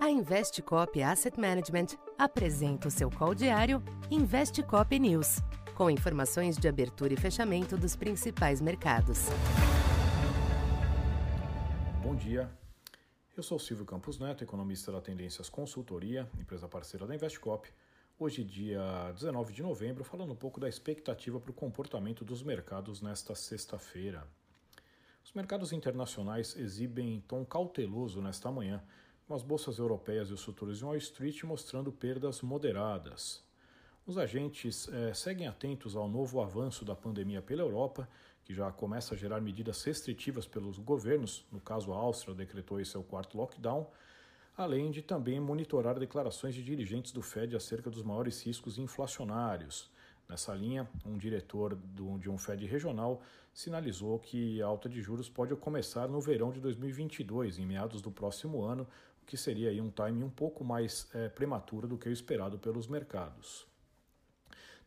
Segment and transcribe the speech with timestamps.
[0.00, 5.38] A Investcop Asset Management apresenta o seu call diário Investcop News,
[5.74, 9.26] com informações de abertura e fechamento dos principais mercados.
[12.02, 12.48] Bom dia.
[13.36, 17.68] Eu sou Silvio Campos Neto, economista da Tendências Consultoria, empresa parceira da Investcop.
[18.18, 23.02] Hoje, dia 19 de novembro, falando um pouco da expectativa para o comportamento dos mercados
[23.02, 24.26] nesta sexta-feira.
[25.24, 28.80] Os mercados internacionais exibem tom cauteloso nesta manhã,
[29.26, 33.44] com as bolsas europeias e os futuros de Wall Street mostrando perdas moderadas.
[34.06, 38.08] Os agentes eh, seguem atentos ao novo avanço da pandemia pela Europa,
[38.44, 43.02] que já começa a gerar medidas restritivas pelos governos, no caso a Áustria decretou seu
[43.02, 43.90] quarto lockdown,
[44.56, 49.90] além de também monitorar declarações de dirigentes do Fed acerca dos maiores riscos inflacionários.
[50.28, 51.78] Nessa linha, um diretor
[52.18, 53.22] de um Fed regional
[53.54, 58.10] sinalizou que a alta de juros pode começar no verão de 2022, em meados do
[58.10, 58.86] próximo ano,
[59.22, 62.58] o que seria aí um timing um pouco mais é, prematuro do que o esperado
[62.58, 63.66] pelos mercados.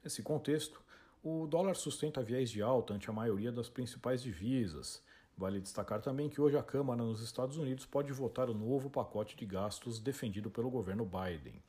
[0.04, 0.82] Nesse contexto,
[1.24, 5.02] o dólar sustenta viés de alta ante a maioria das principais divisas.
[5.38, 9.38] Vale destacar também que hoje a Câmara nos Estados Unidos pode votar o novo pacote
[9.38, 11.62] de gastos defendido pelo governo Biden.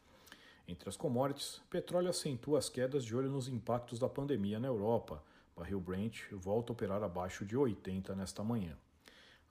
[0.70, 5.20] Entre as commodities, petróleo acentua as quedas de olho nos impactos da pandemia na Europa.
[5.56, 8.78] Barril Brent volta a operar abaixo de 80 nesta manhã.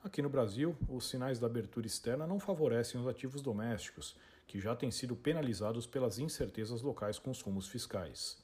[0.02, 4.74] Aqui no Brasil, os sinais da abertura externa não favorecem os ativos domésticos, que já
[4.74, 8.42] têm sido penalizados pelas incertezas locais com os rumos fiscais.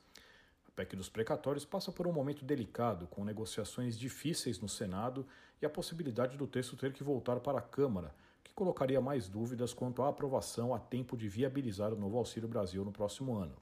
[0.68, 5.26] A PEC dos precatórios passa por um momento delicado, com negociações difíceis no Senado
[5.62, 8.14] e a possibilidade do texto ter que voltar para a Câmara,
[8.56, 12.90] colocaria mais dúvidas quanto à aprovação a tempo de viabilizar o novo Auxílio Brasil no
[12.90, 13.54] próximo ano.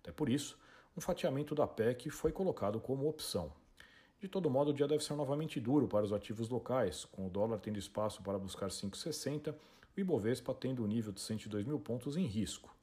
[0.00, 0.58] Até por isso,
[0.96, 3.52] um fatiamento da PEC foi colocado como opção.
[4.20, 7.30] De todo modo, o dia deve ser novamente duro para os ativos locais, com o
[7.30, 9.54] dólar tendo espaço para buscar 5,60
[9.96, 12.74] e o Ibovespa tendo o nível de 102 mil pontos em risco.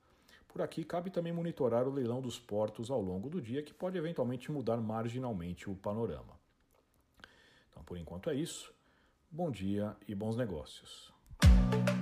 [0.47, 3.97] Por aqui, cabe também monitorar o leilão dos portos ao longo do dia, que pode
[3.97, 6.39] eventualmente mudar marginalmente o panorama.
[7.69, 8.73] Então, por enquanto é isso.
[9.29, 11.18] Bom dia e bons negócios.